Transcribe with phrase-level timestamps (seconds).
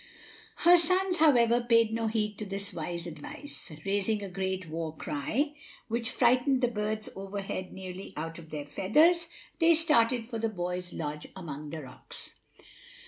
[0.65, 3.71] Her sons, however, paid no heed to this wise advice.
[3.85, 5.53] Raising a great war cry,
[5.89, 9.27] which frightened the birds overhead nearly out of their feathers,
[9.59, 12.33] they started for the boy's lodge among the rocks.